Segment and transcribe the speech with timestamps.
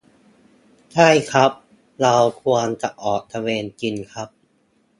[0.93, 1.51] ใช่ครับ
[2.01, 4.29] เราควรจะออกตระเวนกินครับ